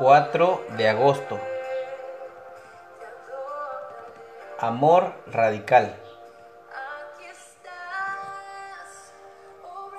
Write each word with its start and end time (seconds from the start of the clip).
4 0.00 0.64
de 0.78 0.88
agosto. 0.88 1.38
Amor 4.58 5.12
radical. 5.26 5.94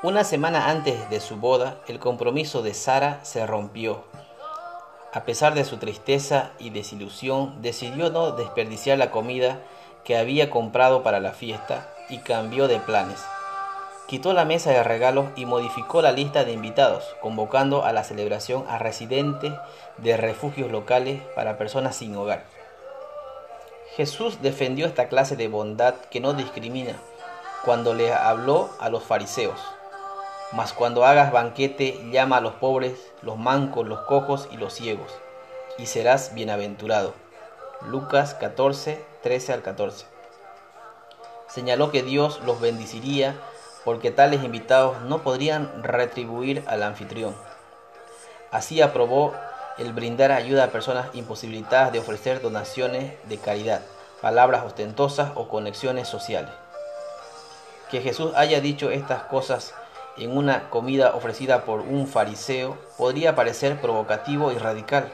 Una 0.02 0.24
semana 0.24 0.72
antes 0.72 1.08
de 1.12 1.20
su 1.20 1.38
boda, 1.38 1.78
el 1.88 2.00
compromiso 2.00 2.64
de 2.64 2.74
Sara 2.74 3.24
se 3.24 3.46
rompió. 3.46 4.04
A 5.14 5.24
pesar 5.24 5.54
de 5.54 5.66
su 5.66 5.78
tristeza 5.78 6.50
y 6.58 6.72
desilusión, 6.72 7.62
decidió 7.62 8.10
no 8.10 8.32
desperdiciar 8.32 8.98
la 8.98 9.12
comida 9.12 9.60
que 10.04 10.18
había 10.18 10.50
comprado 10.50 11.04
para 11.04 11.20
la 11.20 11.34
fiesta 11.34 11.94
y 12.10 12.18
cambió 12.18 12.68
de 12.68 12.80
planes. 12.80 13.24
Quitó 14.08 14.34
la 14.34 14.46
mesa 14.46 14.72
de 14.72 14.84
regalos 14.84 15.28
y 15.36 15.46
modificó 15.46 16.02
la 16.02 16.12
lista 16.12 16.44
de 16.44 16.52
invitados, 16.52 17.16
convocando 17.22 17.86
a 17.86 17.94
la 17.94 18.04
celebración 18.04 18.66
a 18.68 18.78
residentes 18.78 19.54
de 19.98 20.18
refugios 20.18 20.70
locales 20.72 21.22
para 21.36 21.58
personas 21.58 21.96
sin 21.96 22.16
hogar. 22.16 22.44
Jesús 23.96 24.42
defendió 24.42 24.86
esta 24.86 25.08
clase 25.08 25.36
de 25.36 25.48
bondad 25.48 25.96
que 26.10 26.20
no 26.20 26.34
discrimina 26.34 26.96
cuando 27.64 27.94
le 27.94 28.14
habló 28.14 28.70
a 28.80 28.90
los 28.90 29.04
fariseos. 29.04 29.60
Mas 30.52 30.74
cuando 30.74 31.06
hagas 31.06 31.32
banquete, 31.32 32.00
llama 32.12 32.38
a 32.38 32.42
los 32.42 32.54
pobres, 32.56 33.12
los 33.22 33.38
mancos, 33.38 33.88
los 33.88 34.02
cojos 34.02 34.50
y 34.52 34.58
los 34.58 34.74
ciegos, 34.74 35.12
y 35.78 35.86
serás 35.86 36.34
bienaventurado. 36.34 37.14
Lucas 37.88 38.34
14, 38.36 39.04
13 39.24 39.54
al 39.54 39.62
14. 39.62 40.06
Señaló 41.48 41.92
que 41.92 42.04
Dios 42.04 42.42
los 42.46 42.60
bendeciría 42.60 43.36
porque 43.84 44.12
tales 44.12 44.44
invitados 44.44 45.02
no 45.02 45.24
podrían 45.24 45.84
retribuir 45.84 46.64
al 46.68 46.84
anfitrión. 46.84 47.36
Así 48.52 48.82
aprobó 48.82 49.34
el 49.78 49.94
brindar 49.94 50.32
ayuda 50.32 50.66
a 50.66 50.72
personas 50.72 51.08
imposibilitadas 51.14 51.92
de 51.92 52.00
ofrecer 52.00 52.42
donaciones 52.42 53.14
de 53.28 53.38
caridad, 53.38 53.82
palabras 54.22 54.64
ostentosas 54.64 55.32
o 55.36 55.48
conexiones 55.48 56.08
sociales. 56.08 56.52
Que 57.90 58.02
Jesús 58.02 58.32
haya 58.36 58.62
dicho 58.62 58.92
estas 58.92 59.24
cosas 59.24 59.74
en 60.18 60.38
una 60.38 60.70
comida 60.70 61.16
ofrecida 61.16 61.64
por 61.64 61.80
un 61.80 62.08
fariseo 62.08 62.78
podría 62.98 63.36
parecer 63.36 63.80
provocativo 63.80 64.52
y 64.52 64.58
radical, 64.58 65.12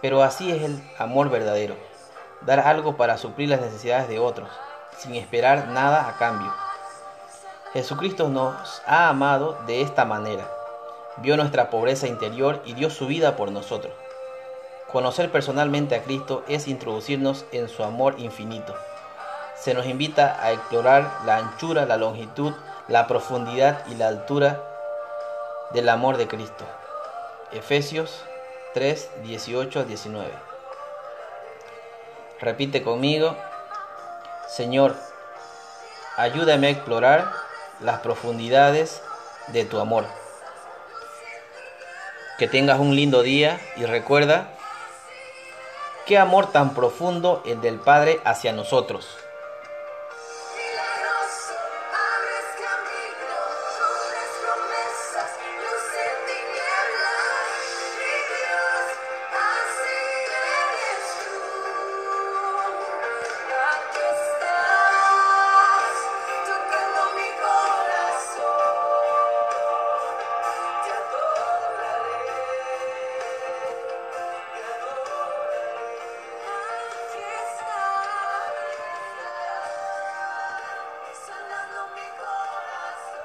pero 0.00 0.22
así 0.22 0.50
es 0.50 0.62
el 0.62 0.80
amor 0.98 1.28
verdadero, 1.28 1.76
dar 2.42 2.60
algo 2.60 2.96
para 2.96 3.18
suplir 3.18 3.48
las 3.48 3.60
necesidades 3.60 4.08
de 4.08 4.20
otros, 4.20 4.48
sin 4.96 5.14
esperar 5.16 5.68
nada 5.68 6.08
a 6.08 6.16
cambio. 6.16 6.67
Jesucristo 7.74 8.30
nos 8.30 8.80
ha 8.86 9.10
amado 9.10 9.58
de 9.66 9.82
esta 9.82 10.06
manera. 10.06 10.50
Vio 11.18 11.36
nuestra 11.36 11.68
pobreza 11.68 12.06
interior 12.06 12.62
y 12.64 12.72
dio 12.72 12.88
su 12.88 13.06
vida 13.06 13.36
por 13.36 13.52
nosotros. 13.52 13.92
Conocer 14.90 15.30
personalmente 15.30 15.94
a 15.94 16.02
Cristo 16.02 16.44
es 16.48 16.66
introducirnos 16.66 17.44
en 17.52 17.68
su 17.68 17.84
amor 17.84 18.14
infinito. 18.18 18.74
Se 19.54 19.74
nos 19.74 19.84
invita 19.84 20.42
a 20.42 20.52
explorar 20.52 21.10
la 21.26 21.36
anchura, 21.36 21.84
la 21.84 21.98
longitud, 21.98 22.54
la 22.88 23.06
profundidad 23.06 23.84
y 23.88 23.96
la 23.96 24.08
altura 24.08 24.62
del 25.72 25.90
amor 25.90 26.16
de 26.16 26.26
Cristo. 26.26 26.64
Efesios 27.52 28.22
3, 28.72 29.10
18 29.24 29.84
19. 29.84 30.30
Repite 32.40 32.82
conmigo, 32.82 33.36
Señor, 34.48 34.94
ayúdame 36.16 36.68
a 36.68 36.70
explorar 36.70 37.47
las 37.80 38.00
profundidades 38.00 39.02
de 39.48 39.64
tu 39.64 39.78
amor. 39.80 40.06
Que 42.38 42.48
tengas 42.48 42.78
un 42.78 42.94
lindo 42.94 43.22
día 43.22 43.60
y 43.76 43.84
recuerda 43.84 44.48
qué 46.06 46.18
amor 46.18 46.50
tan 46.52 46.74
profundo 46.74 47.42
el 47.46 47.60
del 47.60 47.78
Padre 47.78 48.20
hacia 48.24 48.52
nosotros. 48.52 49.16